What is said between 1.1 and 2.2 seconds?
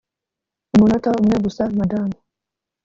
umwe gusa, madamu.